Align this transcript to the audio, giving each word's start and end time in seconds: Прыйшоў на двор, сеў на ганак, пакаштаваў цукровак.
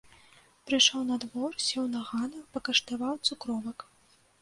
Прыйшоў 0.69 1.03
на 1.09 1.17
двор, 1.27 1.51
сеў 1.67 1.85
на 1.93 2.01
ганак, 2.09 2.45
пакаштаваў 2.59 3.25
цукровак. 3.27 3.91